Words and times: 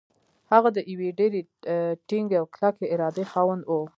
هغه 0.51 0.69
د 0.75 0.77
يوې 0.91 1.09
ډېرې 1.19 1.41
ټينګې 2.09 2.35
او 2.41 2.45
کلکې 2.55 2.85
ارادې 2.93 3.23
خاوند 3.31 3.63
و. 3.71 3.73